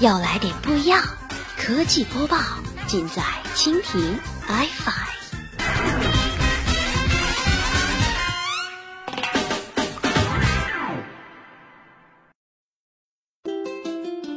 [0.00, 0.98] 要来点不一样，
[1.58, 2.38] 科技播报
[2.86, 3.22] 尽在
[3.54, 4.90] 蜻蜓 iFi。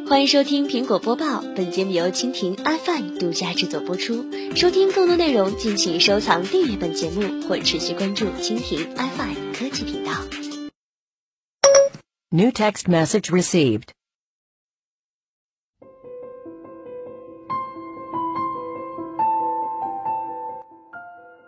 [0.09, 4.25] 欢迎收听苹果播报，本节目由蜻蜓 iFi 独家制作播出。
[4.57, 10.11] 收听更多内容，敬请收藏订阅本节目或持续关注蜻蜓 iFi 科技频道。
[12.31, 13.93] New text message received.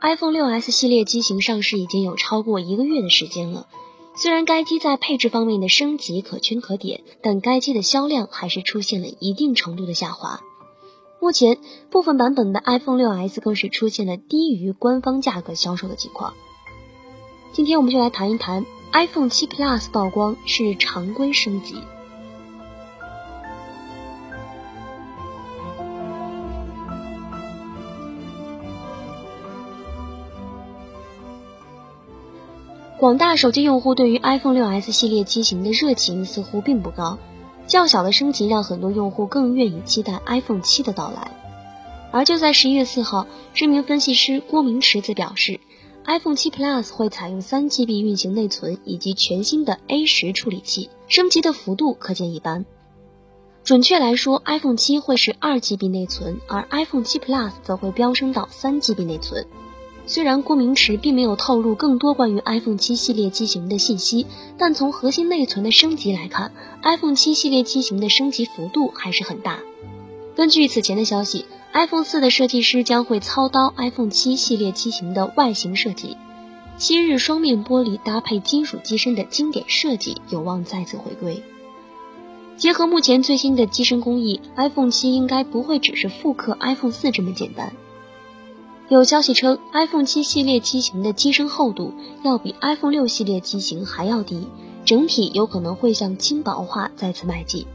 [0.06, 3.66] iPhone 6s 系列机型上市已经有超过一个月的时间了。
[4.16, 10.42] 虽然该机在配置方面的升级可圈可点，但该机的销量还是出现了一定程度的下滑。
[11.20, 11.58] 目前，
[11.90, 16.36] 部分版本的 iPhone 6s 更是出现了低于官方价格销售的情况。
[17.52, 21.78] 今天我们就来谈一谈 iPhone 7 Plus 曝光是常规升级。
[33.06, 37.20] 广大手机用户对于 iPhone 6s 系列机型的热情似乎并不高，
[37.68, 41.30] 较小的升级让很多用户更愿意期待 iPhone 7的到来。
[42.12, 45.60] 而就在十一月四号，知名分析师郭明池则表示
[46.06, 52.66] ，iPhone 7 Plus 会采用 3GB 运行内存以及全新的 A 十处理器，升级的幅度可见一斑。
[53.64, 59.46] 准确来说，iPhone 7会是 2GB 内存，而 iPhone 7 Plus 则会飙升到 3GB 内存。
[60.08, 66.52] 虽然郭明池并没有透露更多关于 iPhone 7系列机型的信息，但从核心内存的升级来看
[66.84, 69.60] ，iPhone 7系列机型的升级幅度还是很大。
[70.36, 76.18] 根据此前的消息，iPhone 4的设计师将会操刀 iPhone 7系列机型的外形设计，
[76.78, 81.42] 昔日双面玻璃搭配金属机身的经典设计有望再次回归。
[82.58, 87.74] 结合目前最新的机身工艺，iPhone 7应该不会只是复刻 iPhone 4这么简单。
[88.88, 91.92] 有消息称，iPhone 7系列机型的机身厚度
[92.24, 94.48] 要比 iPhone 6系列机型还要低，
[94.86, 97.66] 整体有可能会向轻薄化再次迈进。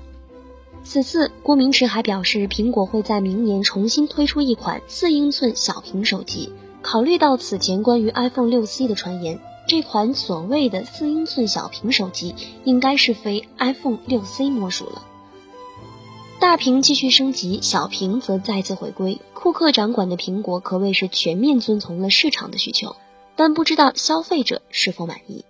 [0.84, 6.52] 此次，郭明池还表示，苹果会在明年重新推出一款四英寸小屏手机。
[6.80, 15.02] 考虑到此前关于 iPhone 6C 的传言，这款所谓的四英寸小屏手机应该是非 iPhone 6C 莫属了。
[16.40, 19.20] 大屏继续升级，小屏则再次回归。
[19.34, 22.96] 库克掌管的苹果可谓是全面遵从了市场的需求，
[23.36, 25.44] 但不知道消费者是否满意。